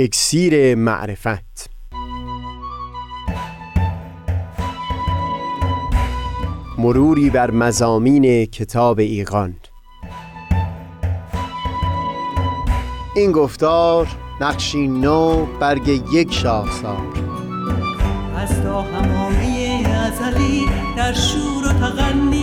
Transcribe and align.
اکسیر 0.00 0.74
معرفت. 0.74 1.70
مروری 6.78 7.30
بر 7.30 7.50
مزامین 7.50 8.46
کتاب 8.46 8.98
ایقان. 8.98 9.56
این 13.16 13.32
گفتار 13.32 14.08
نقشی 14.40 14.88
نو 14.88 15.46
برگ 15.60 15.88
یک 16.12 16.32
شاخسار 16.32 17.06
از 18.36 18.62
تا 18.62 18.82
همامه 18.82 19.82
ازلی 19.88 20.66
در 20.96 21.12
شور 21.12 21.68
و 21.68 21.72
تغنیست 21.72 22.37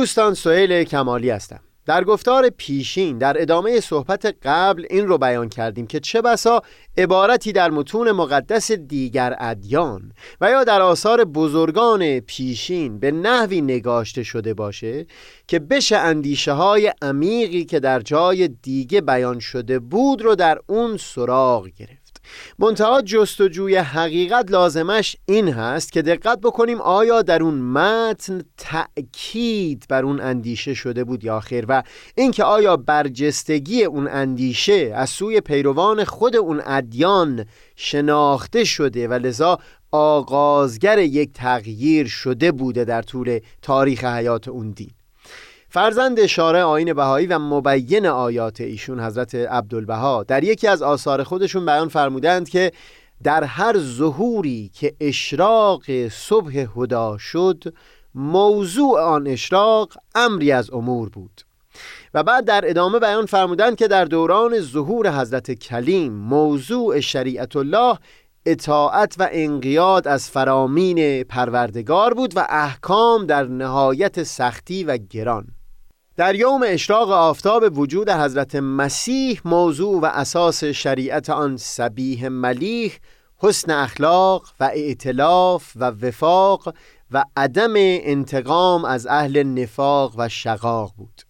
دوستان 0.00 0.34
سهیل 0.34 0.84
کمالی 0.84 1.30
هستم. 1.30 1.60
در 1.86 2.04
گفتار 2.04 2.48
پیشین 2.48 3.18
در 3.18 3.42
ادامه 3.42 3.80
صحبت 3.80 4.36
قبل 4.42 4.86
این 4.90 5.06
رو 5.06 5.18
بیان 5.18 5.48
کردیم 5.48 5.86
که 5.86 6.00
چه 6.00 6.22
بسا 6.22 6.62
عبارتی 6.98 7.52
در 7.52 7.70
متون 7.70 8.12
مقدس 8.12 8.72
دیگر 8.72 9.36
ادیان 9.38 10.12
و 10.40 10.50
یا 10.50 10.64
در 10.64 10.80
آثار 10.80 11.24
بزرگان 11.24 12.20
پیشین 12.20 12.98
به 12.98 13.10
نحوی 13.10 13.60
نگاشته 13.60 14.22
شده 14.22 14.54
باشه 14.54 15.06
که 15.46 15.58
بشه 15.58 15.96
اندیشه 15.96 16.52
های 16.52 16.92
عمیقی 17.02 17.64
که 17.64 17.80
در 17.80 18.00
جای 18.00 18.48
دیگه 18.48 19.00
بیان 19.00 19.38
شده 19.38 19.78
بود 19.78 20.22
رو 20.22 20.34
در 20.34 20.58
اون 20.66 20.96
سراغ 20.96 21.68
گرفت. 21.68 21.99
منتها 22.58 23.02
جستجوی 23.02 23.76
حقیقت 23.76 24.50
لازمش 24.50 25.16
این 25.26 25.48
هست 25.48 25.92
که 25.92 26.02
دقت 26.02 26.40
بکنیم 26.40 26.80
آیا 26.80 27.22
در 27.22 27.42
اون 27.42 27.54
متن 27.54 28.42
تأکید 28.56 29.84
بر 29.88 30.04
اون 30.04 30.20
اندیشه 30.20 30.74
شده 30.74 31.04
بود 31.04 31.24
یا 31.24 31.40
خیر 31.40 31.64
و 31.68 31.82
اینکه 32.14 32.44
آیا 32.44 32.76
برجستگی 32.76 33.84
اون 33.84 34.08
اندیشه 34.08 34.92
از 34.94 35.10
سوی 35.10 35.40
پیروان 35.40 36.04
خود 36.04 36.36
اون 36.36 36.62
ادیان 36.66 37.46
شناخته 37.76 38.64
شده 38.64 39.08
و 39.08 39.12
لذا 39.12 39.58
آغازگر 39.92 40.98
یک 40.98 41.32
تغییر 41.32 42.06
شده 42.06 42.52
بوده 42.52 42.84
در 42.84 43.02
طول 43.02 43.40
تاریخ 43.62 44.04
حیات 44.04 44.48
اون 44.48 44.70
دین. 44.70 44.90
فرزند 45.72 46.26
شارع 46.26 46.62
آین 46.62 46.92
بهایی 46.92 47.26
و 47.26 47.38
مبین 47.38 48.06
آیات 48.06 48.60
ایشون 48.60 49.00
حضرت 49.00 49.34
عبدالبها 49.34 50.22
در 50.22 50.44
یکی 50.44 50.68
از 50.68 50.82
آثار 50.82 51.22
خودشون 51.22 51.66
بیان 51.66 51.88
فرمودند 51.88 52.48
که 52.48 52.72
در 53.22 53.44
هر 53.44 53.78
ظهوری 53.78 54.70
که 54.74 54.94
اشراق 55.00 56.08
صبح 56.08 56.66
هدا 56.76 57.18
شد 57.18 57.74
موضوع 58.14 59.00
آن 59.00 59.26
اشراق 59.26 59.92
امری 60.14 60.52
از 60.52 60.70
امور 60.70 61.08
بود. 61.08 61.40
و 62.14 62.22
بعد 62.22 62.44
در 62.44 62.70
ادامه 62.70 62.98
بیان 62.98 63.26
فرمودند 63.26 63.76
که 63.76 63.88
در 63.88 64.04
دوران 64.04 64.60
ظهور 64.60 65.20
حضرت 65.20 65.50
کلیم 65.52 66.12
موضوع 66.12 67.00
شریعت 67.00 67.56
الله 67.56 67.98
اطاعت 68.46 69.14
و 69.18 69.28
انقیاد 69.32 70.08
از 70.08 70.30
فرامین 70.30 71.22
پروردگار 71.22 72.14
بود 72.14 72.36
و 72.36 72.46
احکام 72.48 73.26
در 73.26 73.44
نهایت 73.44 74.22
سختی 74.22 74.84
و 74.84 74.96
گران. 74.96 75.46
در 76.20 76.34
یوم 76.34 76.60
اشراق 76.66 77.10
آفتاب 77.10 77.78
وجود 77.78 78.10
حضرت 78.10 78.56
مسیح 78.56 79.40
موضوع 79.44 80.00
و 80.00 80.04
اساس 80.04 80.64
شریعت 80.64 81.30
آن 81.30 81.56
سبیه 81.56 82.28
ملیح 82.28 82.92
حسن 83.38 83.72
اخلاق 83.72 84.42
و 84.60 84.64
ائتلاف 84.64 85.72
و 85.76 85.84
وفاق 85.84 86.74
و 87.10 87.24
عدم 87.36 87.72
انتقام 87.76 88.84
از 88.84 89.06
اهل 89.06 89.42
نفاق 89.42 90.14
و 90.18 90.28
شقاق 90.28 90.92
بود. 90.96 91.22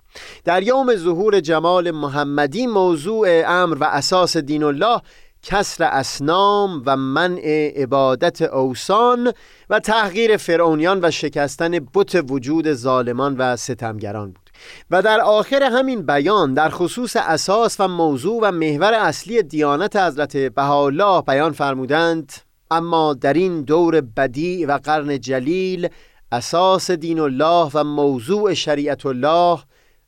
در 0.45 0.63
یوم 0.63 0.97
ظهور 0.97 1.41
جمال 1.41 1.91
محمدی 1.91 2.67
موضوع 2.67 3.43
امر 3.47 3.77
و 3.81 3.85
اساس 3.85 4.37
دین 4.37 4.63
الله 4.63 5.01
کسر 5.43 5.85
اسنام 5.85 6.83
و 6.87 6.97
منع 6.97 7.73
عبادت 7.77 8.43
اوسان 8.43 9.33
و 9.71 9.81
تحقیر 9.81 10.37
فرعونیان 10.37 11.01
و 11.03 11.11
شکستن 11.11 11.71
بت 11.95 12.25
وجود 12.31 12.73
ظالمان 12.73 13.37
و 13.37 13.57
ستمگران 13.57 14.27
بود. 14.27 14.40
و 14.91 15.03
در 15.03 15.21
آخر 15.21 15.63
همین 15.63 16.07
بیان 16.07 16.55
در 16.55 16.69
خصوص 16.69 17.17
اساس 17.17 17.81
و 17.81 17.89
موضوع 17.89 18.41
و 18.43 18.53
محور 18.53 18.95
اصلی 18.95 19.43
دیانت 19.43 19.97
حضرت 19.97 20.37
بهاءالله 20.37 21.23
بیان 21.23 21.53
فرمودند 21.53 22.33
اما 22.71 23.15
در 23.15 23.33
این 23.33 23.63
دور 23.63 24.01
بدی 24.01 24.67
و 24.67 24.73
قرن 24.73 25.21
جلیل 25.21 25.89
اساس 26.33 26.91
دین 26.91 27.21
الله 27.21 27.71
و 27.75 27.85
موضوع 27.85 28.55
شریعت 28.55 29.07
الله 29.07 29.59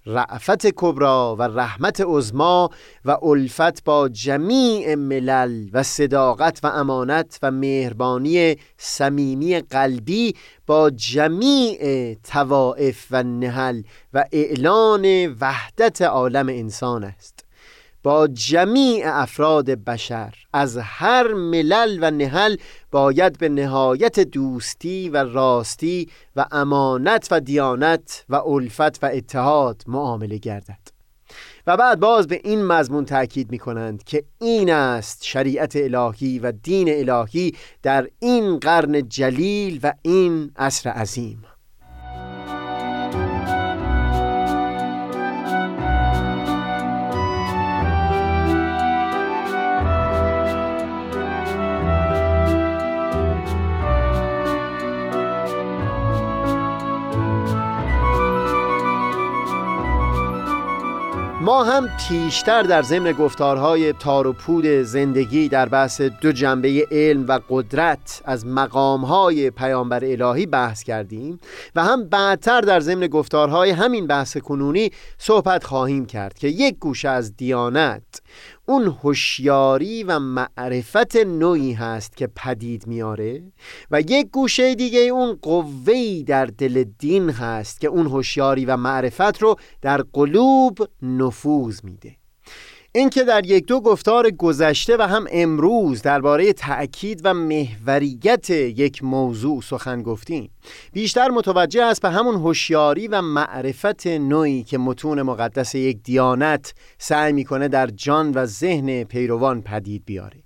رعفت 0.06 0.66
کبرا 0.76 1.36
و 1.38 1.42
رحمت 1.42 2.02
عظما 2.06 2.70
و 3.04 3.10
الفت 3.22 3.84
با 3.84 4.08
جمیع 4.08 4.94
ملل 4.94 5.68
و 5.72 5.82
صداقت 5.82 6.60
و 6.62 6.66
امانت 6.66 7.38
و 7.42 7.50
مهربانی 7.50 8.56
صمیمی 8.76 9.60
قلبی 9.60 10.34
با 10.66 10.90
جمیع 10.90 12.14
توائف 12.14 13.06
و 13.10 13.22
نهل 13.22 13.82
و 14.12 14.24
اعلان 14.32 15.36
وحدت 15.40 16.02
عالم 16.02 16.48
انسان 16.48 17.04
است. 17.04 17.44
با 18.02 18.26
جمیع 18.26 19.02
افراد 19.06 19.70
بشر 19.70 20.34
از 20.52 20.78
هر 20.78 21.28
ملل 21.32 21.98
و 22.02 22.10
نهل 22.10 22.56
باید 22.90 23.38
به 23.38 23.48
نهایت 23.48 24.20
دوستی 24.20 25.08
و 25.08 25.16
راستی 25.16 26.08
و 26.36 26.46
امانت 26.52 27.28
و 27.30 27.40
دیانت 27.40 28.24
و 28.28 28.34
الفت 28.34 29.04
و 29.04 29.10
اتحاد 29.12 29.82
معامله 29.86 30.38
گردد. 30.38 30.92
و 31.66 31.76
بعد 31.76 32.00
باز 32.00 32.26
به 32.26 32.40
این 32.44 32.64
مضمون 32.64 33.04
تاکید 33.04 33.50
می 33.50 33.58
کنند 33.58 34.04
که 34.04 34.24
این 34.40 34.70
است 34.70 35.24
شریعت 35.24 35.76
الهی 35.76 36.38
و 36.38 36.52
دین 36.52 37.10
الهی 37.10 37.54
در 37.82 38.08
این 38.18 38.58
قرن 38.58 39.08
جلیل 39.08 39.80
و 39.82 39.92
این 40.02 40.52
عصر 40.56 40.90
عظیم. 40.90 41.44
ما 61.42 61.64
هم 61.64 61.88
پیشتر 62.08 62.62
در 62.62 62.82
ضمن 62.82 63.12
گفتارهای 63.12 63.92
تار 63.92 64.26
و 64.26 64.32
پود 64.32 64.66
زندگی 64.66 65.48
در 65.48 65.68
بحث 65.68 66.00
دو 66.00 66.32
جنبه 66.32 66.86
علم 66.90 67.24
و 67.28 67.40
قدرت 67.48 68.22
از 68.24 68.46
مقامهای 68.46 69.50
پیامبر 69.50 70.04
الهی 70.04 70.46
بحث 70.46 70.82
کردیم 70.82 71.40
و 71.74 71.84
هم 71.84 72.08
بعدتر 72.08 72.60
در 72.60 72.80
ضمن 72.80 73.06
گفتارهای 73.06 73.70
همین 73.70 74.06
بحث 74.06 74.36
کنونی 74.36 74.90
صحبت 75.18 75.64
خواهیم 75.64 76.06
کرد 76.06 76.38
که 76.38 76.48
یک 76.48 76.78
گوشه 76.78 77.08
از 77.08 77.36
دیانت 77.36 78.22
اون 78.72 78.96
هوشیاری 79.02 80.02
و 80.02 80.18
معرفت 80.18 81.16
نوعی 81.16 81.72
هست 81.72 82.16
که 82.16 82.26
پدید 82.26 82.86
میاره 82.86 83.42
و 83.90 84.00
یک 84.00 84.30
گوشه 84.30 84.74
دیگه 84.74 84.98
اون 84.98 85.38
قوهی 85.42 86.24
در 86.24 86.46
دل 86.46 86.84
دین 86.98 87.30
هست 87.30 87.80
که 87.80 87.88
اون 87.88 88.06
هوشیاری 88.06 88.64
و 88.64 88.76
معرفت 88.76 89.42
رو 89.42 89.56
در 89.82 90.02
قلوب 90.12 90.78
نفوذ 91.02 91.84
میده. 91.84 92.21
اینکه 92.94 93.24
در 93.24 93.46
یک 93.46 93.66
دو 93.66 93.80
گفتار 93.80 94.30
گذشته 94.30 94.96
و 94.96 95.02
هم 95.02 95.26
امروز 95.30 96.02
درباره 96.02 96.52
تأکید 96.52 97.20
و 97.24 97.34
محوریت 97.34 98.50
یک 98.50 99.04
موضوع 99.04 99.62
سخن 99.62 100.02
گفتیم. 100.02 100.50
بیشتر 100.92 101.28
متوجه 101.28 101.82
است 101.82 102.02
به 102.02 102.10
همون 102.10 102.34
هوشیاری 102.34 103.08
و 103.08 103.22
معرفت 103.22 104.06
نوعی 104.06 104.62
که 104.62 104.78
متون 104.78 105.22
مقدس 105.22 105.74
یک 105.74 106.02
دیانت 106.02 106.74
سعی 106.98 107.32
می‌کنه 107.32 107.68
در 107.68 107.86
جان 107.86 108.32
و 108.34 108.46
ذهن 108.46 109.04
پیروان 109.04 109.62
پدید 109.62 110.02
بیاره. 110.06 110.41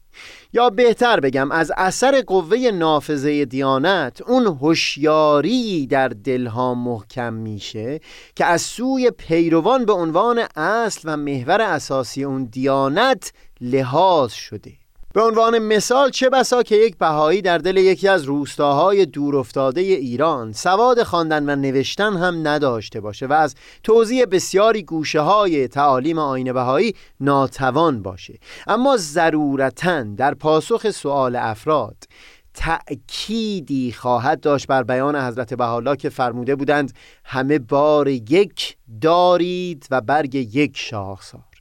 یا 0.52 0.70
بهتر 0.70 1.20
بگم 1.20 1.50
از 1.50 1.72
اثر 1.76 2.20
قوه 2.20 2.58
نافذه 2.58 3.44
دیانت 3.44 4.22
اون 4.22 4.46
هوشیاری 4.46 5.86
در 5.86 6.08
دلها 6.08 6.74
محکم 6.74 7.32
میشه 7.32 8.00
که 8.36 8.44
از 8.44 8.62
سوی 8.62 9.10
پیروان 9.10 9.84
به 9.84 9.92
عنوان 9.92 10.38
اصل 10.56 11.00
و 11.04 11.16
محور 11.16 11.62
اساسی 11.62 12.24
اون 12.24 12.44
دیانت 12.44 13.32
لحاظ 13.60 14.32
شده. 14.32 14.85
به 15.16 15.22
عنوان 15.22 15.58
مثال 15.58 16.10
چه 16.10 16.30
بسا 16.30 16.62
که 16.62 16.76
یک 16.76 16.98
بهایی 16.98 17.42
در 17.42 17.58
دل 17.58 17.76
یکی 17.76 18.08
از 18.08 18.24
روستاهای 18.24 19.06
دورافتاده 19.06 19.80
ایران 19.80 20.52
سواد 20.52 21.02
خواندن 21.02 21.50
و 21.50 21.56
نوشتن 21.56 22.16
هم 22.16 22.48
نداشته 22.48 23.00
باشه 23.00 23.26
و 23.26 23.32
از 23.32 23.54
توضیح 23.82 24.24
بسیاری 24.24 24.82
گوشه 24.82 25.20
های 25.20 25.68
تعالیم 25.68 26.18
آین 26.18 26.52
بهایی 26.52 26.94
ناتوان 27.20 28.02
باشه. 28.02 28.38
اما 28.66 28.96
ضرورتا 28.96 30.02
در 30.02 30.34
پاسخ 30.34 30.90
سؤال 30.90 31.36
افراد 31.36 31.96
تأکیدی 32.54 33.92
خواهد 33.92 34.40
داشت 34.40 34.66
بر 34.66 34.82
بیان 34.82 35.16
حضرت 35.16 35.54
بحالا 35.54 35.96
که 35.96 36.08
فرموده 36.08 36.56
بودند 36.56 36.92
همه 37.24 37.58
بار 37.58 38.08
یک 38.08 38.76
دارید 39.00 39.86
و 39.90 40.00
برگ 40.00 40.34
یک 40.34 40.76
شاخسار 40.76 41.56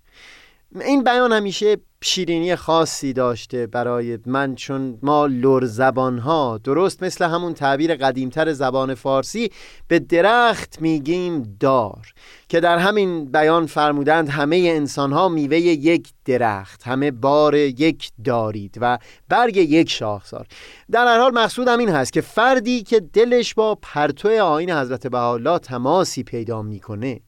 این 0.81 1.03
بیان 1.03 1.31
همیشه 1.31 1.77
شیرینی 2.01 2.55
خاصی 2.55 3.13
داشته 3.13 3.67
برای 3.67 4.19
من 4.25 4.55
چون 4.55 4.99
ما 5.01 5.25
لور 5.25 5.65
زبان 5.65 6.17
ها 6.17 6.59
درست 6.63 7.03
مثل 7.03 7.25
همون 7.25 7.53
تعبیر 7.53 7.95
قدیمتر 7.95 8.53
زبان 8.53 8.95
فارسی 8.95 9.51
به 9.87 9.99
درخت 9.99 10.81
میگیم 10.81 11.57
دار 11.59 12.13
که 12.49 12.59
در 12.59 12.77
همین 12.77 13.25
بیان 13.25 13.65
فرمودند 13.65 14.29
همه 14.29 14.55
انسان 14.55 15.11
ها 15.11 15.29
میوه 15.29 15.57
یک 15.57 16.09
درخت 16.25 16.83
همه 16.83 17.11
بار 17.11 17.55
یک 17.55 18.11
دارید 18.25 18.77
و 18.81 18.97
برگ 19.29 19.57
یک 19.57 19.89
شاخسار. 19.89 20.45
در 20.91 21.07
هر 21.07 21.19
حال 21.19 21.33
مقصودم 21.33 21.79
این 21.79 21.89
هست 21.89 22.13
که 22.13 22.21
فردی 22.21 22.83
که 22.83 22.99
دلش 22.99 23.53
با 23.53 23.75
پرتو 23.81 24.29
آین 24.29 24.71
حضرت 24.71 25.07
بهاءالله 25.07 25.59
تماسی 25.59 26.23
پیدا 26.23 26.61
می‌کنه 26.61 27.21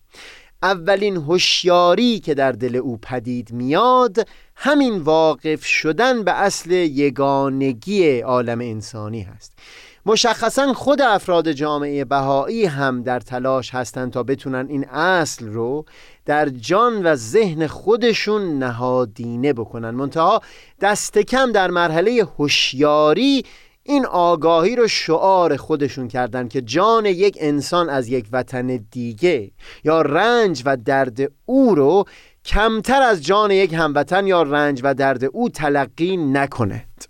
اولین 0.63 1.15
هوشیاری 1.15 2.19
که 2.19 2.33
در 2.33 2.51
دل 2.51 2.75
او 2.75 2.97
پدید 2.97 3.51
میاد 3.51 4.27
همین 4.55 4.97
واقف 4.97 5.65
شدن 5.65 6.23
به 6.23 6.31
اصل 6.31 6.71
یگانگی 6.71 8.19
عالم 8.19 8.61
انسانی 8.61 9.21
هست. 9.21 9.53
مشخصا 10.05 10.73
خود 10.73 11.01
افراد 11.01 11.51
جامعه 11.51 12.05
بهایی 12.05 12.65
هم 12.65 13.03
در 13.03 13.19
تلاش 13.19 13.75
هستند 13.75 14.11
تا 14.11 14.23
بتونن 14.23 14.67
این 14.69 14.85
اصل 14.89 15.45
رو 15.47 15.85
در 16.25 16.49
جان 16.49 17.05
و 17.05 17.15
ذهن 17.15 17.67
خودشون 17.67 18.59
نهادینه 18.59 19.53
بکنن. 19.53 19.89
منتها 19.89 20.41
دست 20.81 21.17
کم 21.17 21.51
در 21.51 21.71
مرحله 21.71 22.27
هوشیاری 22.37 23.45
این 23.87 24.05
آگاهی 24.05 24.75
رو 24.75 24.87
شعار 24.87 25.55
خودشون 25.57 26.07
کردن 26.07 26.47
که 26.47 26.61
جان 26.61 27.05
یک 27.05 27.37
انسان 27.41 27.89
از 27.89 28.07
یک 28.07 28.27
وطن 28.31 28.67
دیگه 28.91 29.51
یا 29.83 30.01
رنج 30.01 30.63
و 30.65 30.77
درد 30.77 31.19
او 31.45 31.75
رو 31.75 32.05
کمتر 32.45 33.01
از 33.01 33.23
جان 33.23 33.51
یک 33.51 33.73
هموطن 33.73 34.27
یا 34.27 34.43
رنج 34.43 34.81
و 34.83 34.93
درد 34.93 35.23
او 35.23 35.49
تلقی 35.49 36.17
نکند 36.17 37.06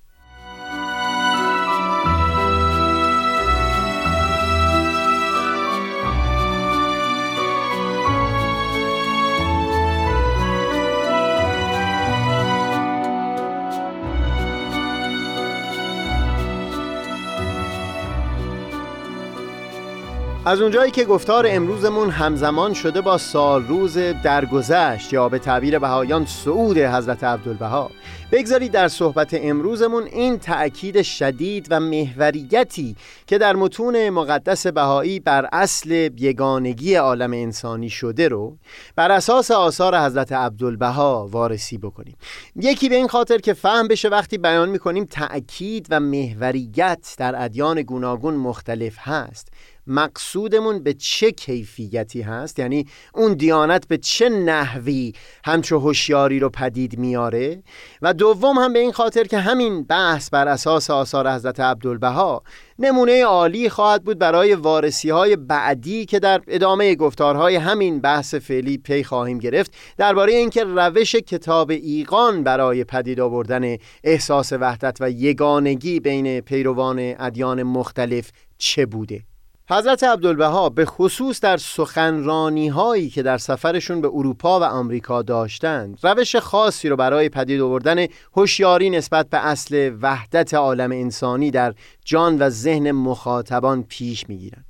از 20.48 20.62
اونجایی 20.62 20.92
که 20.92 21.06
گفتار 21.06 21.46
امروزمون 21.50 22.10
همزمان 22.10 22.74
شده 22.74 23.02
با 23.02 23.18
سال 23.18 23.64
روز 23.64 23.98
درگذشت 23.98 25.14
یا 25.14 25.30
به 25.30 25.40
تعبیر 25.40 25.80
بهایان 25.80 26.26
سعود 26.26 26.78
حضرت 26.78 27.24
عبدالبها. 27.24 27.92
بگذارید 28.32 28.72
در 28.72 28.88
صحبت 28.88 29.30
امروزمون 29.34 30.04
این 30.04 30.40
تأکید 30.40 31.02
شدید 31.02 31.68
و 31.70 31.80
محوریتی 31.80 32.96
که 33.28 33.38
در 33.38 33.56
متون 33.56 34.10
مقدس 34.10 34.68
بهایی 34.68 35.20
بر 35.20 35.50
اصل 35.52 36.10
یگانگی 36.18 36.96
عالم 36.96 37.34
انسانی 37.34 37.90
شده 37.90 38.28
رو 38.28 38.58
بر 38.96 39.12
اساس 39.12 39.52
آثار 39.52 40.00
حضرت 40.00 40.32
عبدالبها 40.32 41.28
وارسی 41.32 41.78
بکنیم. 41.78 42.18
یکی 42.56 42.90
به 42.90 42.96
این 42.96 43.08
خاطر 43.08 43.38
که 43.38 43.54
فهم 43.54 43.88
بشه 43.88 44.10
وقتی 44.10 44.38
بیان 44.38 44.70
می‌کنیم 44.70 45.06
تأکید 45.06 45.88
و 45.90 46.00
محوریت 46.00 47.16
در 47.18 47.44
ادیان 47.44 47.82
گوناگون 47.82 48.34
مختلف 48.34 48.96
هست. 49.00 49.48
مقصودمون 49.88 50.84
به 50.84 50.94
چه 50.94 51.32
کیفیتی 51.32 52.22
هست؟ 52.22 52.60
یعنی 52.60 52.86
اون 53.14 53.34
دیانت 53.34 53.88
به 53.88 53.98
چه 53.98 54.30
نحوی 54.30 55.14
همچو 55.46 55.80
هوشیاری 55.80 56.40
رو 56.40 56.50
پدید 56.50 56.98
میاره؟ 56.98 57.64
و 58.02 58.14
دوم 58.14 58.58
هم 58.58 58.74
به 58.74 58.80
این 58.80 58.92
خاطر 58.92 59.24
که 59.24 59.38
همین 59.38 59.84
بحث 59.84 60.30
بر 60.30 60.48
اساس 60.48 60.90
آثار 60.90 61.32
حضرت 61.32 61.60
عبدالبها 61.60 62.44
نمونه 62.80 63.26
عالی 63.26 63.70
خواهد 63.70 64.04
بود 64.04 64.20
برای 64.20 64.56
وارسی 64.56 65.10
های 65.10 65.36
بعدی 65.36 66.06
که 66.06 66.20
در 66.20 66.42
ادامه 66.48 66.96
گفتارهای 66.96 67.56
همین 67.56 68.00
بحث 68.00 68.36
فعلی 68.36 68.78
پی 68.78 69.04
خواهیم 69.04 69.38
گرفت 69.38 69.72
درباره 69.98 70.34
اینکه 70.34 70.64
روش 70.64 71.16
کتاب 71.16 71.70
ایقان 71.72 72.44
برای 72.44 72.84
پدید 72.84 73.20
آوردن 73.20 73.78
احساس 74.04 74.54
وحدت 74.54 74.98
و 75.00 75.10
یگانگی 75.10 76.00
بین 76.00 76.40
پیروان 76.42 77.16
ادیان 77.20 77.64
مختلف 77.64 78.32
چه 78.58 78.86
بوده. 78.86 79.37
حضرت 79.70 80.04
عبدالبها 80.04 80.70
به 80.70 80.86
خصوص 80.86 81.40
در 81.40 81.58
سخنرانی 81.58 82.68
هایی 82.68 83.10
که 83.10 83.24
در 83.24 83.38
سفرشون 83.38 84.02
به 84.02 84.08
اروپا 84.08 84.60
و 84.60 84.64
آمریکا 84.64 85.22
داشتند 85.22 86.00
روش 86.04 86.36
خاصی 86.36 86.90
رو 86.90 86.96
برای 86.96 87.30
پدید 87.30 87.62
آوردن 87.62 88.06
هوشیاری 88.34 88.90
نسبت 88.90 89.30
به 89.30 89.46
اصل 89.46 89.98
وحدت 90.02 90.54
عالم 90.54 90.92
انسانی 90.92 91.52
در 91.52 91.74
جان 92.06 92.38
و 92.40 92.50
ذهن 92.50 92.92
مخاطبان 92.92 93.84
پیش 93.84 94.30
می‌گیرند. 94.30 94.66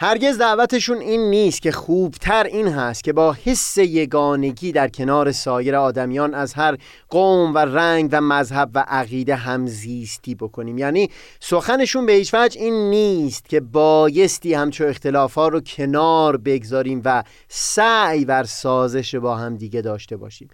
هرگز 0.00 0.38
دعوتشون 0.38 0.98
این 0.98 1.30
نیست 1.30 1.62
که 1.62 1.72
خوبتر 1.72 2.44
این 2.44 2.68
هست 2.68 3.04
که 3.04 3.12
با 3.12 3.36
حس 3.44 3.78
یگانگی 3.78 4.72
در 4.72 4.88
کنار 4.88 5.32
سایر 5.32 5.76
آدمیان 5.76 6.34
از 6.34 6.54
هر 6.54 6.76
قوم 7.08 7.54
و 7.54 7.58
رنگ 7.58 8.08
و 8.12 8.20
مذهب 8.20 8.70
و 8.74 8.84
عقیده 8.88 9.34
همزیستی 9.34 10.34
بکنیم. 10.34 10.78
یعنی 10.78 11.10
سخنشون 11.40 12.06
به 12.06 12.12
هیچ 12.12 12.34
وجه 12.34 12.60
این 12.60 12.90
نیست 12.90 13.48
که 13.48 13.60
بایستی 13.60 14.54
همچو 14.54 14.84
اختلافات 14.84 15.52
رو 15.52 15.60
کنار 15.60 16.36
بگذاریم 16.36 17.02
و 17.04 17.24
سعی 17.48 18.24
بر 18.24 18.44
سازش 18.44 19.14
با 19.14 19.36
هم 19.36 19.56
دیگه 19.56 19.80
داشته 19.80 20.16
باشیم. 20.16 20.48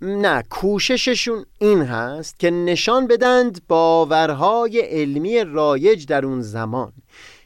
نه 0.00 0.42
کوشششون 0.50 1.44
این 1.58 1.82
هست 1.82 2.38
که 2.38 2.50
نشان 2.50 3.06
بدند 3.06 3.62
باورهای 3.68 4.80
علمی 4.80 5.44
رایج 5.44 6.06
در 6.06 6.26
اون 6.26 6.42
زمان. 6.42 6.92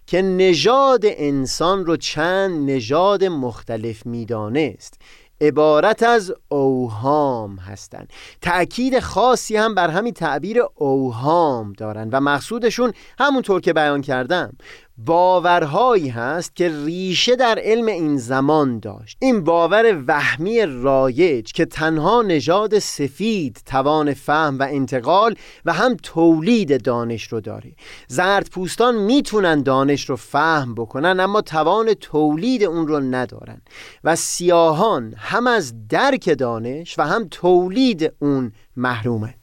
که 0.07 0.23
نژاد 0.23 1.01
انسان 1.05 1.87
رو 1.87 1.97
چند 1.97 2.71
نژاد 2.71 3.25
مختلف 3.25 4.07
می‌دانست. 4.07 5.01
عبارت 5.41 6.03
از 6.03 6.35
اوهام 6.49 7.57
هستند. 7.57 8.11
تأکید 8.43 8.99
خاصی 9.01 9.57
هم 9.57 9.75
بر 9.75 9.89
همین 9.89 10.13
تعبیر 10.13 10.63
اوهام 10.75 11.73
دارند 11.73 12.09
و 12.13 12.21
مقصودشون 12.21 12.93
همونطور 13.19 13.61
که 13.61 13.73
بیان 13.73 14.03
کردم. 14.03 14.57
باورهایی 14.99 16.09
هست 16.09 16.57
که 16.57 16.73
ریشه 16.85 17.37
در 17.37 17.59
علم 17.63 17.87
این 17.87 18.17
زمان 18.17 18.79
داشت. 18.79 19.17
این 19.21 19.45
باور 19.45 20.05
وهمی 20.07 20.67
رایج 20.67 21.53
که 21.53 21.65
تنها 21.65 22.23
نژاد 22.23 22.79
سفید 22.79 23.63
توان 23.67 24.15
فهم 24.15 24.59
و 24.59 24.63
انتقال 24.63 25.35
و 25.65 25.73
هم 25.73 25.97
تولید 26.03 26.83
دانش 26.83 27.25
رو 27.33 27.41
داره. 27.41 27.73
زرد 28.09 28.51
پوستان 28.51 28.95
می‌تونن 28.95 29.63
دانش 29.63 30.11
رو 30.11 30.17
فهم 30.17 30.75
بکنن 30.75 31.21
اما 31.21 31.41
توان 31.41 31.95
تولید 31.95 32.65
اون 32.65 32.89
رو 32.89 33.01
ندارن. 33.01 33.63
و 34.05 34.17
سیاهان 34.17 35.15
هم 35.17 35.47
از 35.47 35.89
درک 35.89 36.39
دانش 36.39 36.99
و 36.99 37.03
هم 37.03 37.29
تولید 37.31 38.13
اون 38.19 38.53
محرومه 38.77 39.35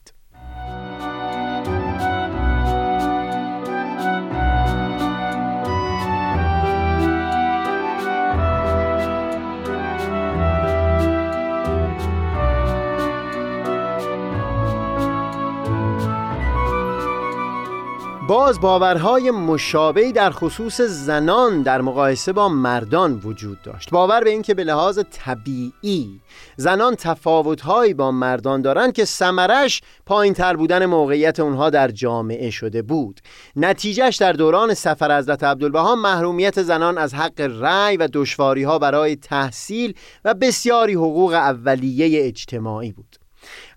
باز 18.33 18.61
باورهای 18.61 19.31
مشابهی 19.31 20.11
در 20.11 20.29
خصوص 20.29 20.81
زنان 20.81 21.61
در 21.61 21.81
مقایسه 21.81 22.33
با 22.33 22.49
مردان 22.49 23.21
وجود 23.23 23.61
داشت. 23.61 23.89
باور 23.89 24.23
به 24.23 24.29
اینکه 24.29 24.53
به 24.53 24.63
لحاظ 24.63 24.99
طبیعی 25.11 26.21
زنان 26.57 26.95
تفاوتهایی 26.95 27.93
با 27.93 28.11
مردان 28.11 28.61
دارند 28.61 28.93
که 28.93 29.05
سمرش 29.05 29.81
پایین 30.05 30.33
تر 30.33 30.55
بودن 30.55 30.85
موقعیت 30.85 31.39
اونها 31.39 31.69
در 31.69 31.87
جامعه 31.87 32.49
شده 32.49 32.81
بود. 32.81 33.19
نتیجهش 33.55 34.15
در 34.15 34.33
دوران 34.33 34.73
سفر 34.73 35.17
حضرت 35.17 35.43
عبدالبها 35.43 35.95
محرومیت 35.95 36.61
زنان 36.61 36.97
از 36.97 37.13
حق 37.13 37.41
رأی 37.41 37.97
و 37.97 38.07
دشواری 38.13 38.63
ها 38.63 38.79
برای 38.79 39.15
تحصیل 39.15 39.93
و 40.25 40.33
بسیاری 40.33 40.93
حقوق 40.93 41.33
اولیه 41.33 42.27
اجتماعی 42.27 42.91
بود. 42.91 43.23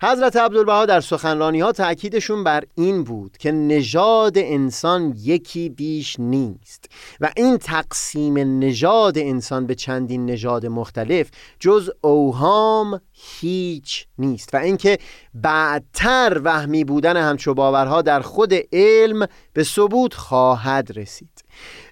حضرت 0.01 0.35
عبدالبها 0.35 0.85
در 0.85 0.99
سخنرانی 0.99 1.59
ها 1.59 1.71
تأکیدشون 1.71 2.43
بر 2.43 2.63
این 2.75 3.03
بود 3.03 3.37
که 3.37 3.51
نژاد 3.51 4.33
انسان 4.37 5.13
یکی 5.17 5.69
بیش 5.69 6.19
نیست 6.19 6.85
و 7.21 7.31
این 7.37 7.57
تقسیم 7.57 8.59
نژاد 8.59 9.17
انسان 9.17 9.67
به 9.67 9.75
چندین 9.75 10.25
نژاد 10.25 10.65
مختلف 10.65 11.29
جز 11.59 11.89
اوهام 12.01 13.01
هیچ 13.11 14.07
نیست 14.17 14.53
و 14.53 14.57
اینکه 14.57 14.97
بعدتر 15.33 16.41
وهمی 16.43 16.83
بودن 16.83 17.17
همچو 17.17 17.53
باورها 17.53 18.01
در 18.01 18.21
خود 18.21 18.53
علم 18.73 19.27
به 19.53 19.63
ثبوت 19.63 20.13
خواهد 20.13 20.91
رسید. 20.95 21.43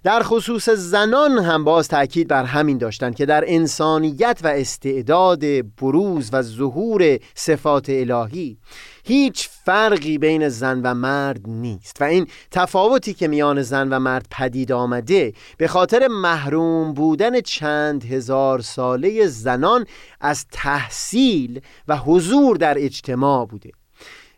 در 0.04 0.24
خصوص 0.24 0.70
زنان 0.70 1.40
هم 1.40 1.64
باز 1.64 1.88
تاکید 1.88 2.28
بر 2.28 2.44
همین 2.44 2.78
داشتند 2.78 3.16
که 3.16 3.26
در 3.26 3.44
انسانیت 3.48 4.40
و 4.44 4.48
استعداد 4.48 5.44
بروز 5.76 6.30
و 6.34 6.42
ظهور 6.42 7.20
صفات 7.36 7.90
الهی 8.02 8.58
هیچ 9.04 9.50
فرقی 9.66 10.18
بین 10.18 10.50
زن 10.50 10.82
و 10.82 10.94
مرد 10.94 11.42
نیست. 11.48 12.02
و 12.02 12.04
این 12.04 12.28
تفاوتی 12.52 13.14
که 13.14 13.28
میان 13.28 13.62
زن 13.62 13.90
و 13.94 14.00
مرد 14.00 14.28
پدید 14.32 14.72
آمده 14.72 15.34
به 15.58 15.68
خاطر 15.68 16.08
محروم 16.08 16.94
بودن 16.94 17.42
چند 17.42 18.04
هزار 18.04 18.62
ساله 18.62 19.28
زنان 19.28 19.86
از 20.22 20.46
تحصیل 20.52 21.62
و 21.88 21.98
حضور 21.98 22.58
در 22.58 22.76
اجتماع 22.78 23.46
بوده. 23.46 23.72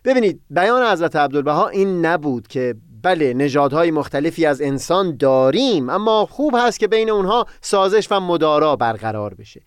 ببینید 0.04 0.40
بیان 0.50 0.92
حضرت 0.92 1.16
عبدالبها 1.16 1.68
این 1.68 2.06
نبود 2.06 2.48
که 2.48 2.74
بله 3.02 3.34
نژادهای 3.34 3.90
مختلفی 3.90 4.46
از 4.46 4.60
انسان 4.60 5.16
داریم 5.16 5.90
اما 5.90 6.26
خوب 6.26 6.54
هست 6.58 6.80
که 6.80 6.88
بین 6.88 7.10
اونها 7.10 7.46
سازش 7.60 8.08
و 8.10 8.20
مدارا 8.20 8.76
برقرار 8.76 9.34
بشه. 9.34 9.60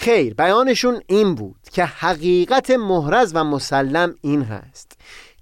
خیر 0.00 0.34
بیانشون 0.34 1.00
این 1.06 1.34
بود 1.34 1.68
که 1.72 1.84
حقیقت 1.84 2.70
محرز 2.70 3.32
و 3.34 3.44
مسلم 3.44 4.14
این 4.20 4.42
هست 4.42 4.92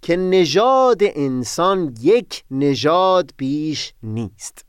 که 0.02 0.16
نژاد 0.16 0.98
انسان 1.02 1.94
یک 2.00 2.44
نژاد 2.50 3.30
بیش 3.36 3.94
نیست. 4.02 4.65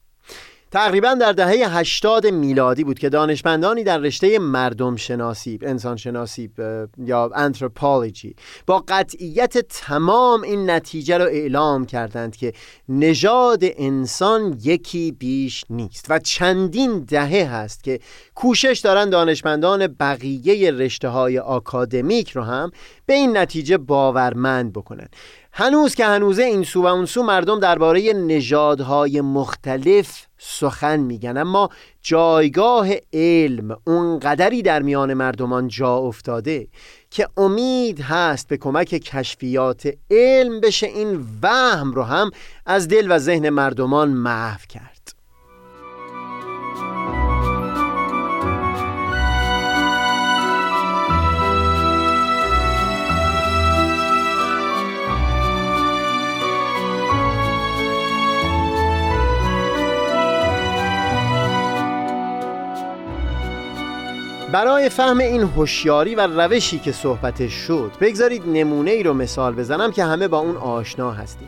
تقریبا 0.72 1.14
در 1.14 1.32
دهه 1.32 1.78
80 1.78 2.28
میلادی 2.28 2.84
بود 2.84 3.00
که 3.00 3.10
دانشمندانی 3.10 3.84
در 3.84 3.98
رشته 3.98 4.40
مردم 4.40 4.96
شناسی 4.96 5.60
انسان 5.62 5.98
شناسی 5.98 6.50
یا 6.98 7.32
انتروپولوژی 7.36 8.36
با 8.66 8.84
قطعیت 8.88 9.58
تمام 9.58 10.42
این 10.42 10.70
نتیجه 10.70 11.18
را 11.18 11.26
اعلام 11.26 11.86
کردند 11.86 12.36
که 12.36 12.54
نژاد 12.90 13.60
انسان 13.64 14.60
یکی 14.64 15.12
بیش 15.12 15.66
نیست. 15.70 16.06
و 16.10 16.20
چندین 16.20 17.00
دهه 17.00 17.50
هست 17.52 17.84
که 17.84 18.00
کوشش 18.36 18.82
دارند 18.84 19.12
دانشمندان 19.12 19.88
بقیه 19.88 20.72
رشته 20.72 21.08
های 21.08 21.40
آکادمیک 21.40 22.32
رو 22.32 22.42
هم 22.42 22.72
به 23.06 23.14
این 23.14 23.38
نتیجه 23.38 23.78
باورمند 23.78 24.74
بکنند 24.74 25.16
هنوز 25.60 25.96
که 25.96 26.06
هنوزه 26.06 26.44
این 26.44 26.64
سو 26.64 26.84
و 26.84 26.86
اون 26.86 27.06
سو 27.06 27.24
مردم 27.24 27.60
درباره 27.60 28.14
نژادهای 28.14 29.22
مختلف 29.22 30.26
سخن 30.38 31.00
میگن 31.00 31.38
اما 31.38 31.70
جایگاه 32.02 32.88
علم 33.14 33.78
اونقدری 33.88 34.62
در 34.62 34.82
میان 34.82 35.14
مردمان 35.14 35.68
جا 35.68 35.98
افتاده 35.98 36.68
که 37.12 37.28
امید 37.38 38.00
هست 38.00 38.48
به 38.48 38.58
کمک 38.58 38.88
کشفیات 38.88 39.90
علم 40.12 40.60
بشه 40.60 40.88
این 40.88 41.26
وهم 41.42 41.92
رو 41.92 42.04
هم 42.04 42.32
از 42.66 42.88
دل 42.88 43.08
و 43.10 43.20
ذهن 43.20 43.50
مردمان 43.50 44.10
محو 44.10 44.60
کرد. 44.70 44.97
برای 64.51 64.89
فهم 64.89 65.18
این 65.18 65.42
هوشیاری 65.42 66.16
و 66.16 66.27
روشی 66.27 66.80
که 66.80 66.92
صحبتش 66.92 67.54
شد 67.54 67.92
بگذارید 68.01 68.44
نمونه 68.48 68.92
ای 68.92 69.04
رو 69.04 69.13
مثال 69.13 69.56
بزنم 69.56 69.92
که 69.92 70.04
همه 70.04 70.27
با 70.27 70.39
اون 70.39 70.58
آشنا 70.58 71.12
هستیم. 71.12 71.48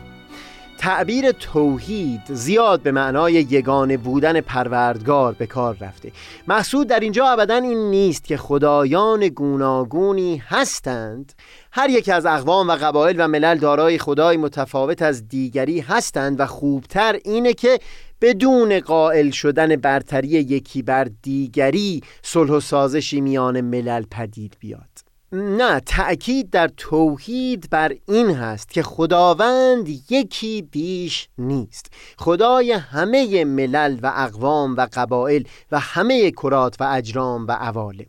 تعبیر 0.78 1.32
توحید 1.32 2.20
زیاد 2.28 2.80
به 2.80 2.92
معنای 2.92 3.32
یگانه 3.32 3.96
بودن 3.96 4.40
پروردگار 4.40 5.32
به 5.32 5.46
کار 5.46 5.76
رفته. 5.80 6.12
مقصود 6.48 6.88
در 6.88 7.00
اینجا 7.00 7.26
ابدا 7.26 7.54
این 7.54 7.90
نیست 7.90 8.24
که 8.24 8.36
خدایان 8.36 9.28
گوناگونی 9.28 10.42
هستند. 10.48 11.32
هر 11.72 11.90
یک 11.90 12.08
از 12.08 12.26
اقوام 12.26 12.68
و 12.68 12.72
قبایل 12.72 13.16
و 13.18 13.28
ملل 13.28 13.58
دارای 13.58 13.98
خدای 13.98 14.36
متفاوت 14.36 15.02
از 15.02 15.28
دیگری 15.28 15.80
هستند 15.80 16.40
و 16.40 16.46
خوبتر 16.46 17.18
اینه 17.24 17.52
که 17.52 17.78
بدون 18.20 18.80
قائل 18.80 19.30
شدن 19.30 19.76
برتری 19.76 20.28
یکی 20.28 20.82
بر 20.82 21.08
دیگری 21.22 22.02
صلح 22.22 22.50
و 22.50 22.60
سازشی 22.60 23.20
میان 23.20 23.60
ملل 23.60 24.02
پدید 24.10 24.56
بیاد. 24.60 25.10
نه 25.32 25.80
تأکید 25.80 26.50
در 26.50 26.68
توحید 26.76 27.70
بر 27.70 27.92
این 28.08 28.30
هست 28.30 28.70
که 28.70 28.82
خداوند 28.82 29.88
یکی 30.10 30.62
بیش 30.62 31.28
نیست. 31.38 31.92
خدای 32.18 32.72
همه 32.72 33.44
ملل 33.44 33.98
و 34.02 34.12
اقوام 34.16 34.76
و 34.76 34.88
قبایل 34.92 35.48
و 35.72 35.78
همه 35.80 36.30
کرات 36.30 36.76
و 36.80 36.84
اجرام 36.84 37.46
و 37.46 37.52
عوالم. 37.52 38.06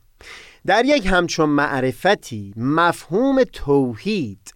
در 0.65 0.85
یک 0.85 1.05
همچون 1.05 1.49
معرفتی 1.49 2.53
مفهوم 2.57 3.43
توحید 3.43 4.53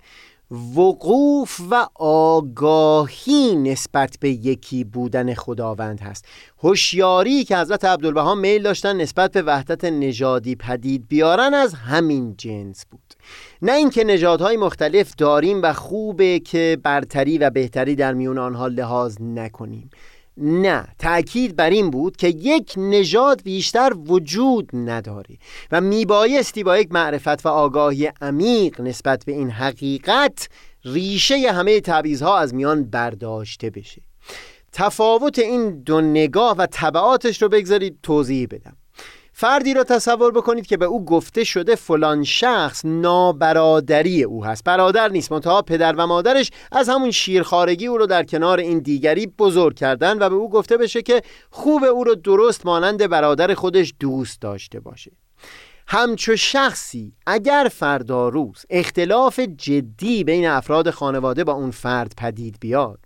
وقوف 0.52 1.62
و 1.72 1.88
آگاهی 1.96 3.56
نسبت 3.56 4.18
به 4.20 4.30
یکی 4.30 4.84
بودن 4.84 5.34
خداوند 5.34 6.00
هست. 6.00 6.26
هوشیاری 6.64 7.44
که 7.44 7.58
حضرت 7.58 7.86
عبدالبها 7.86 8.36
میل 8.36 8.64
داشتن 8.64 8.98
نسبت 8.98 9.32
به 9.32 9.42
وحدت 9.42 9.86
نژادی 9.86 10.56
پدید 10.56 11.08
بیارن 11.08 11.54
از 11.54 11.74
همین 11.74 12.36
جنس 12.38 12.86
بود. 12.92 13.14
نه 13.62 13.72
اینکه 13.72 14.04
نژادهای 14.04 14.58
مختلف 14.58 15.16
داریم 15.16 15.62
و 15.62 15.74
خوبه 15.74 16.40
که 16.40 16.78
برتری 16.84 17.38
و 17.38 17.50
بهتری 17.50 17.96
در 17.96 18.14
میون 18.14 18.38
آنها 18.38 18.68
لحاظ 18.68 19.18
نکنیم. 19.22 19.90
نه 20.38 20.88
تأکید 21.00 21.56
بر 21.56 21.70
این 21.70 21.90
بود 21.90 22.18
که 22.18 22.28
یک 22.28 22.74
نژاد 22.78 23.42
بیشتر 23.44 23.94
وجود 24.08 24.70
نداره 24.74 25.38
و 25.72 25.82
میبایستی 25.82 26.64
با 26.64 26.78
یک 26.78 26.92
معرفت 26.92 27.46
و 27.46 27.50
آگاهی 27.50 28.12
عمیق 28.22 28.82
نسبت 28.82 29.26
به 29.26 29.32
این 29.32 29.50
حقیقت 29.50 30.50
ریشه 30.86 31.52
همه 31.52 31.82
تعویزها 31.82 32.40
از 32.40 32.54
میان 32.54 32.84
برداشته 32.84 33.70
بشه. 33.70 34.02
تفاوت 34.72 35.40
این 35.40 35.84
دو 35.84 36.02
نگاه 36.02 36.58
و 36.58 36.66
طبعاتش 36.66 37.42
رو 37.42 37.50
بگذارید 37.50 38.00
توضیح 38.04 38.48
بدم. 38.52 38.78
فردی 39.38 39.74
را 39.74 39.84
تصور 39.84 40.32
بکنید 40.32 40.68
که 40.68 40.78
به 40.78 40.86
او 40.86 41.06
گفته 41.06 41.44
شده 41.44 41.76
فلان 41.76 42.24
شخص 42.24 42.86
نابرادری 42.86 44.24
او 44.24 44.46
هست. 44.46 44.64
برادر 44.64 45.10
نیست 45.10 45.32
منتها 45.32 45.62
پدر 45.62 45.96
و 45.96 46.08
مادرش 46.08 46.52
از 46.72 46.90
همون 46.90 47.12
شیرخارگی 47.12 47.88
او 47.88 47.98
رو 47.98 48.06
در 48.06 48.24
کنار 48.24 48.60
این 48.60 48.80
دیگری 48.80 49.28
بزرگ 49.28 49.76
کردن 49.76 50.18
و 50.20 50.30
به 50.30 50.36
او 50.36 50.50
گفته 50.50 50.78
بشه 50.78 51.02
که 51.02 51.22
خوب 51.50 51.84
او 51.84 52.04
رو 52.04 52.16
درست 52.16 52.66
مانند 52.66 53.08
برادر 53.08 53.54
خودش 53.54 53.94
دوست 54.00 54.42
داشته 54.42 54.80
باشه. 54.80 55.12
همچو 55.88 56.36
شخصی 56.36 57.14
اگر 57.28 57.70
فردا 57.74 58.30
روز 58.30 58.66
اختلاف 58.70 59.40
جدی 59.40 60.24
بین 60.24 60.48
افراد 60.48 60.90
خانواده 60.90 61.44
با 61.44 61.54
اون 61.54 61.72
فرد 61.72 62.14
پدید 62.18 62.58
بیاد 62.60 63.00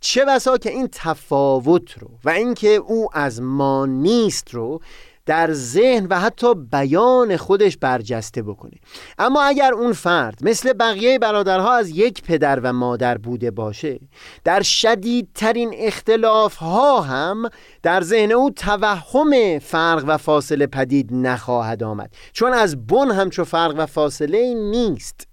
چه 0.00 0.24
بسا 0.24 0.58
که 0.58 0.70
این 0.70 0.88
تفاوت 0.92 1.98
رو 1.98 2.10
و 2.24 2.30
اینکه 2.30 2.68
او 2.68 3.08
از 3.12 3.42
ما 3.42 3.86
نیست 3.86 4.54
رو 4.54 4.80
در 5.28 5.52
ذهن 5.52 6.06
و 6.06 6.20
حتی 6.20 6.54
بیان 6.54 7.36
خودش 7.36 7.76
برجسته 7.76 8.42
بکنه. 8.42 8.74
اما 9.18 9.42
اگر 9.42 9.72
اون 9.72 9.92
فرد 9.92 10.38
مثل 10.42 10.72
بقیه 10.72 11.18
برادرها 11.18 11.76
از 11.76 11.90
یک 11.90 12.22
پدر 12.22 12.60
و 12.60 12.72
مادر 12.72 13.18
بوده 13.18 13.50
باشه 13.50 14.00
در 14.44 14.62
شدیدترین 14.62 15.74
اختلاف 15.74 16.54
ها 16.54 17.00
هم 17.00 17.48
در 17.82 18.00
ذهن 18.00 18.32
او 18.32 18.50
توهم 18.50 19.58
فرق 19.58 20.04
و 20.06 20.16
فاصله 20.16 20.66
پدید 20.66 21.08
نخواهد 21.12 21.82
آمد. 21.82 22.10
چون 22.32 22.52
از 22.52 22.86
بن 22.86 23.10
همچو 23.10 23.44
فرق 23.44 23.74
و 23.78 23.86
فاصله 23.86 24.54
نیست. 24.54 25.27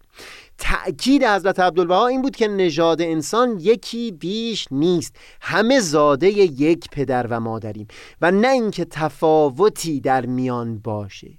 تأکید 0.58 1.24
حضرت 1.24 1.60
عبدالبها 1.60 2.08
این 2.08 2.22
بود 2.22 2.36
که 2.36 2.48
نژاد 2.48 3.02
انسان 3.02 3.58
یکی 3.60 4.12
بیش 4.12 4.68
نیست. 4.72 5.16
همه 5.42 5.80
زاده 5.80 6.28
یک 6.30 6.90
پدر 6.90 7.28
و 7.28 7.40
مادریم 7.40 7.88
و 8.22 8.32
نه 8.32 8.48
اینکه 8.48 8.86
تفاوتی 8.86 10.00
در 10.00 10.26
میان 10.26 10.80
باشه. 10.80 11.32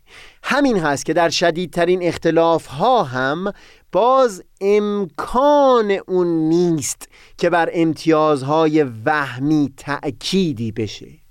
همین 0.42 0.78
هست 0.78 1.06
که 1.06 1.12
در 1.12 1.28
شدیدترین 1.28 2.02
اختلاف 2.02 2.66
ها 2.66 3.02
هم 3.02 3.52
باز 3.92 4.42
امکان 4.61 5.99
اون 6.08 6.26
نیست 6.26 7.08
که 7.38 7.50
بر 7.50 7.70
امتیازهای 7.73 8.82
وهمی 8.82 9.73
تأکیدی 9.76 10.73
بشه. 10.73 11.25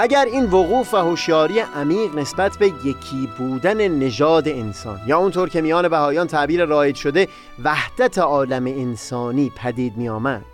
اگر 0.00 0.24
این 0.24 0.44
وقوف 0.44 0.94
و 0.94 0.96
هوشیاری 0.96 1.60
عمیق 1.60 2.14
نسبت 2.14 2.58
به 2.58 2.66
یکی 2.66 3.28
بودن 3.38 3.88
نژاد 3.88 4.48
انسان 4.48 5.00
یا 5.06 5.18
اونطور 5.18 5.48
که 5.48 5.60
میان 5.60 5.88
بهایان 5.88 6.26
تعبیر 6.26 6.64
رایج 6.64 6.96
شده 6.96 7.28
وحدت 7.64 8.18
عالم 8.18 8.66
انسانی 8.66 9.52
پدید 9.56 9.96
می 9.96 10.08
آمد 10.08 10.44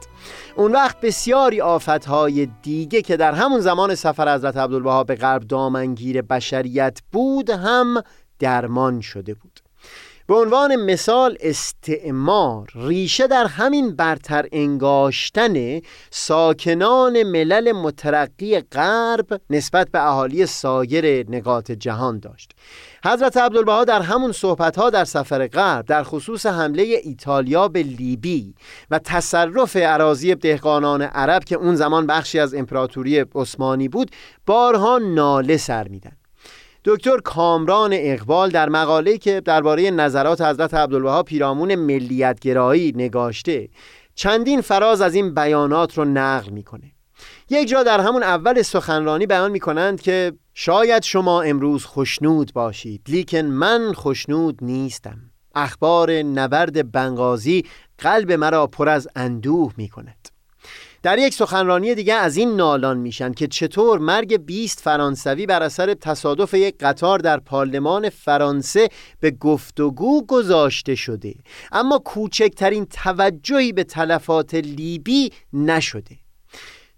اون 0.57 0.73
وقت 0.73 1.01
بسیاری 1.01 1.61
آفتهای 1.61 2.49
دیگه 2.63 3.03
که 3.03 3.17
در 3.17 3.33
همون 3.33 3.61
زمان 3.61 3.95
سفر 3.95 4.35
حضرت 4.35 4.57
عبدالبها 4.57 5.05
به 5.05 5.15
غرب 5.15 5.43
دامنگیر 5.43 6.23
بشریت 6.23 6.99
بود 7.13 7.51
هم 7.51 8.03
درمان 8.39 9.01
شده 9.01 9.35
بود. 9.35 9.61
به 10.26 10.35
عنوان 10.35 10.76
مثال 10.76 11.38
استعمار 11.40 12.69
ریشه 12.75 13.26
در 13.26 13.47
همین 13.47 13.97
برتر 13.97 14.47
انگاشتن 14.52 15.81
ساکنان 16.11 17.23
ملل 17.23 17.73
مترقی 17.73 18.61
غرب 18.61 19.40
نسبت 19.50 19.88
به 19.90 20.09
اهالی 20.09 20.47
سایر 20.47 21.31
نقاط 21.31 21.71
جهان 21.71 22.19
داشت. 22.19 22.52
حضرت 23.04 23.37
عبدالبها 23.37 23.85
در 23.85 24.02
همون 24.02 24.33
صحبتها 24.33 24.90
در 24.90 25.04
سفر 25.04 25.47
غرب 25.47 25.87
در 25.87 26.02
خصوص 26.02 26.47
حمله 26.47 26.83
ایتالیا 26.83 27.69
به 27.69 27.83
لیبی 27.83 28.54
و 28.90 28.99
تصرف 28.99 29.76
عراضی 29.76 30.35
دهقانان 30.35 31.02
عرب 31.02 31.45
که 31.45 31.57
اون 31.57 31.75
زمان 31.75 32.07
بخشی 32.07 32.38
از 32.38 32.54
امپراتوری 32.54 33.25
عثمانی 33.35 33.88
بود 33.88 34.11
بارها 34.47 34.99
ناله 34.99 35.57
سر 35.57 35.88
میدن 35.88 36.16
دکتر 36.87 37.19
کامران 37.19 37.91
اقبال 37.93 38.50
در 38.50 38.69
مقاله 38.69 39.19
که 39.19 39.41
درباره 39.41 39.91
نظرات 39.91 40.41
حضرت 40.41 40.75
عبدالبها 40.75 41.23
پیرامون 41.23 41.75
ملیتگرایی 41.75 42.93
نگاشته 42.97 43.69
چندین 44.14 44.61
فراز 44.61 45.00
از 45.00 45.14
این 45.14 45.35
بیانات 45.35 45.99
رو 45.99 46.05
نقل 46.05 46.50
می‌کنه. 46.50 46.93
یک 47.50 47.69
جا 47.69 47.83
در 47.83 48.00
همون 48.00 48.23
اول 48.23 48.62
سخنرانی 48.62 49.26
بیان 49.26 49.50
می‌کنند 49.50 50.00
که 50.00 50.33
شاید 50.55 51.03
شما 51.03 51.43
امروز 51.43 51.85
خوشنود 51.85 52.53
باشید 52.53 53.03
لیکن 53.09 53.43
من 53.43 53.93
خوشنود 53.93 54.59
نیستم. 54.62 55.19
اخبار 55.55 56.12
نبرد 56.12 56.93
بنغازی 56.93 57.64
قلب 57.99 58.33
مرا 58.33 58.67
پر 58.67 58.88
از 58.88 59.09
اندوه 59.17 59.73
می‌کند. 59.76 60.24
در 61.04 61.18
یک 61.18 61.34
سخنرانی 61.34 61.94
دیگه 61.94 62.14
از 62.14 62.37
این 62.37 62.56
نالان 62.56 62.99
میشن 62.99 63.32
که 63.32 63.46
چطور 63.46 63.99
مرگ 63.99 64.37
20 64.37 64.80
فرانسوی 64.80 65.46
بر 65.46 65.62
اثر 65.62 65.94
تصادف 65.94 66.54
یک 66.54 66.75
قطار 66.80 67.18
در 67.18 67.40
پارلمان 67.40 68.08
فرانسه 68.08 68.88
به 69.20 69.30
گفتگو 69.30 70.26
گذاشته 70.26 70.94
شده. 70.94 71.34
اما 71.73 71.99
کوچکترین 71.99 72.84
توجهی 72.84 73.73
به 73.73 73.84
تلفات 73.84 74.54
لیبی 74.54 75.32
نشده. 75.52 76.16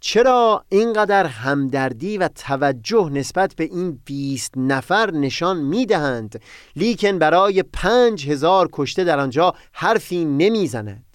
چرا 0.00 0.64
اینقدر 0.68 1.26
همدردی 1.26 2.18
و 2.18 2.28
توجه 2.28 3.10
نسبت 3.12 3.54
به 3.54 3.64
این 3.64 4.00
20 4.04 4.52
نفر 4.56 5.10
نشان 5.10 5.56
می‌دهند؟ 5.56 6.40
لیکن 6.76 7.18
برای 7.18 7.62
پنج 7.62 8.28
هزار 8.28 8.68
کشته 8.72 9.04
در 9.04 9.20
آنجا 9.20 9.54
حرفی 9.72 10.24
نمی‌زنند 10.24 11.05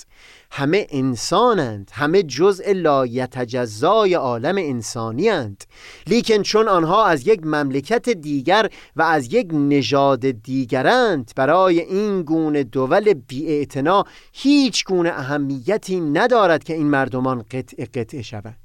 همه 0.54 0.88
انسانند 0.90 1.92
همه 1.94 2.24
جزء 2.24 2.74
لایتجزای 2.74 4.14
عالم 4.14 4.58
انسانی 4.58 5.30
هند 5.30 5.64
لیکن 6.08 6.42
چون 6.42 6.68
آنها 6.68 7.06
از 7.06 7.28
یک 7.28 7.46
مملکت 7.46 8.10
دیگر 8.10 8.70
و 8.96 9.02
از 9.02 9.34
یک 9.34 9.48
نژاد 9.54 10.32
دیگرند 10.32 11.32
برای 11.36 11.80
این 11.80 12.22
گونه 12.22 12.64
دول 12.64 13.14
بیاعتنا 13.14 14.06
هیچ 14.34 14.86
گونه 14.86 15.10
اهمیتی 15.10 16.00
ندارد 16.00 16.64
که 16.64 16.74
این 16.74 16.88
مردمان 16.88 17.46
قطع 17.52 17.86
قطع 17.86 18.22
شود 18.22 18.58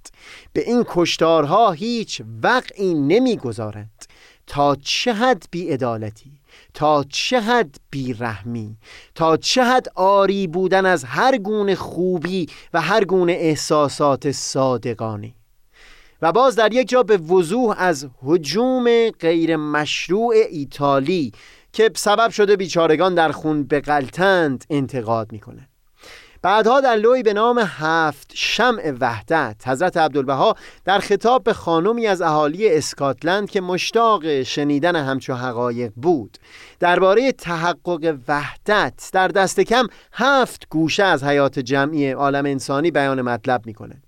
به 0.52 0.70
این 0.70 0.84
کشتارها 0.88 1.72
هیچ 1.72 2.22
وقعی 2.42 2.94
نمی‌گذارند. 2.94 4.04
تا 4.46 4.76
چه 4.82 5.12
حد 5.12 5.46
بیعدالتی؟ 5.50 6.35
تا 6.76 7.04
چه 7.08 7.40
حد 7.40 7.76
بیرحمی 7.90 8.76
تا 9.14 9.36
چه 9.36 9.64
حد 9.64 9.86
آری 9.94 10.46
بودن 10.46 10.86
از 10.86 11.04
هر 11.04 11.38
گونه 11.38 11.74
خوبی 11.74 12.46
و 12.72 12.80
هر 12.80 13.04
گونه 13.04 13.32
احساسات 13.32 14.30
صادقانی. 14.30 15.34
و 16.22 16.32
باز 16.32 16.56
در 16.56 16.72
یک 16.72 16.88
جا 16.88 17.02
به 17.02 17.16
وضوح 17.16 17.74
از 17.78 18.08
حجوم 18.22 19.10
غیر 19.10 19.56
مشروع 19.56 20.34
ایتالی 20.50 21.32
که 21.72 21.90
سبب 21.96 22.30
شده 22.30 22.56
بیچارگان 22.56 23.14
در 23.14 23.32
خون 23.32 23.64
بقلتند 23.64 24.64
انتقاد 24.70 25.32
می‌کنه 25.32 25.68
بعدها 26.46 26.80
در 26.80 26.96
لوی 26.96 27.22
به 27.22 27.32
نام 27.32 27.58
هفت 27.58 28.32
شمع 28.34 28.92
وحدت 29.00 29.68
حضرت 29.68 29.96
عبدالبها 29.96 30.54
در 30.84 30.98
خطاب 30.98 31.44
به 31.44 31.52
خانمی 31.52 32.06
از 32.06 32.22
اهالی 32.22 32.74
اسکاتلند 32.74 33.50
که 33.50 33.60
مشتاق 33.60 34.42
شنیدن 34.42 34.96
همچو 34.96 35.34
حقایق 35.34 35.92
بود. 35.96 36.38
درباره 36.80 37.32
تحقق 37.32 38.18
وحدت 38.28 39.10
در 39.12 39.28
دست 39.28 39.60
کم 39.60 39.86
هفت 40.12 40.68
گوشه 40.68 41.04
از 41.04 41.24
حیات 41.24 41.58
جمعی 41.58 42.10
عالم 42.10 42.46
انسانی 42.46 42.90
بیان 42.90 43.22
مطلب 43.22 43.66
می‌کنه 43.66 44.02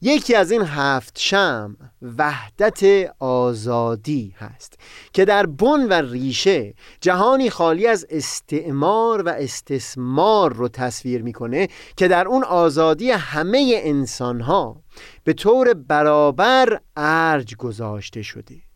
یکی 0.00 0.34
از 0.34 0.50
این 0.50 0.62
هفت 0.62 1.18
شم 1.18 1.76
وحدت 2.18 2.82
آزادی 3.18 4.34
هست 4.38 4.78
که 5.12 5.24
در 5.24 5.46
بن 5.46 5.88
و 5.88 5.92
ریشه 5.92 6.74
جهانی 7.00 7.50
خالی 7.50 7.86
از 7.86 8.06
استعمار 8.10 9.22
و 9.22 9.28
استثمار 9.28 10.52
رو 10.52 10.68
تصویر 10.68 11.22
می‌کنه 11.22 11.68
که 11.96 12.08
در 12.08 12.28
اون 12.28 12.44
آزادی 12.44 13.10
همه 13.10 13.80
انسان 13.84 14.40
ها 14.40 14.82
به 15.24 15.32
طور 15.32 15.74
برابر 15.74 16.80
ارج 16.96 17.56
گذاشته 17.56 18.22
شده. 18.22 18.67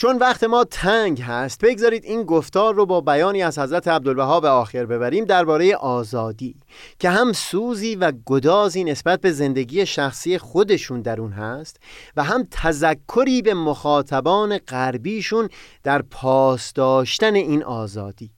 چون 0.00 0.16
وقت 0.16 0.44
ما 0.44 0.64
تنگ 0.64 1.22
هست 1.22 1.64
بگذارید 1.64 2.04
این 2.04 2.22
گفتار 2.22 2.74
رو 2.74 2.86
با 2.86 3.00
بیانی 3.00 3.42
از 3.42 3.58
حضرت 3.58 3.88
عبدالبها 3.88 4.40
به 4.40 4.48
آخر 4.48 4.86
ببریم 4.86 5.24
درباره 5.24 5.76
آزادی 5.76 6.54
که 6.98 7.10
هم 7.10 7.32
سوزی 7.32 7.94
و 7.94 8.12
گدازی 8.26 8.84
نسبت 8.84 9.20
به 9.20 9.32
زندگی 9.32 9.86
شخصی 9.86 10.38
خودشون 10.38 11.02
در 11.02 11.20
اون 11.20 11.32
هست 11.32 11.80
و 12.16 12.24
هم 12.24 12.48
تذکری 12.50 13.42
به 13.42 13.54
مخاطبان 13.54 14.58
غربیشون 14.58 15.48
در 15.82 16.02
پاس 16.02 16.72
داشتن 16.72 17.34
این 17.34 17.64
آزادی. 17.64 18.30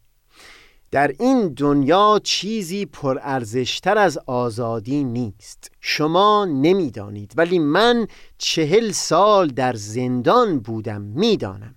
در 0.92 1.14
این 1.18 1.48
دنیا 1.48 2.20
چیزی 2.24 2.87
پرارزشتر 2.87 3.98
از 3.98 4.18
آزادی 4.26 5.05
نیست. 5.05 5.70
شما 5.81 6.44
نمی‌دانید 6.44 7.33
ولی 7.37 7.59
من 7.59 8.07
چهل 8.38 8.90
سال 8.90 9.48
در 9.48 9.74
زندان 9.74 10.59
بودم 10.59 11.00
می‌دانم. 11.00 11.74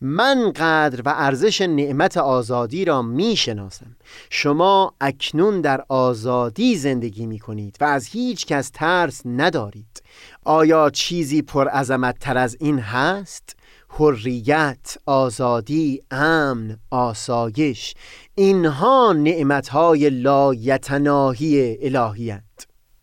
من 0.00 0.52
قدر 0.52 1.02
و 1.04 1.14
ارزش 1.16 1.60
نعمت 1.60 2.16
آزادی 2.16 2.84
را 2.84 3.02
می‌شناسم. 3.02 3.96
شما 4.30 4.94
اکنون 5.00 5.60
در 5.60 5.84
آزادی 5.88 6.76
زندگی 6.76 7.26
می 7.26 7.38
کنید 7.38 7.76
و 7.80 7.84
از 7.84 8.06
هیچ 8.06 8.46
کس 8.46 8.70
ترس 8.74 9.22
ندارید. 9.24 10.02
آیا 10.44 10.90
چیزی 10.90 11.42
پر 11.42 11.82
تر 12.20 12.38
از 12.38 12.56
این 12.60 12.78
هست؟ 12.78 13.56
حریت، 13.92 14.96
آزادی، 15.06 16.02
امن، 16.10 16.78
آسایش 16.90 17.94
اینها 18.34 19.12
نعمتهای 19.12 20.10
لایتناهی 20.10 21.78
الهیت. 21.82 22.42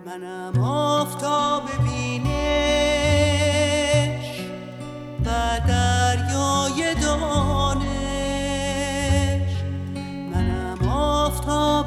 منم 0.05 0.63
آفتاب 0.63 1.63
بینش 1.83 2.27
و 5.25 5.59
دریای 5.67 6.95
دانش. 7.01 7.87
منم 10.33 10.89
آفتاب 10.89 11.85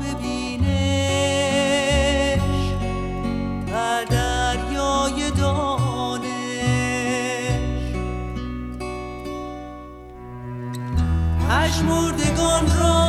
پژمردگان 11.80 12.66
را 12.80 12.99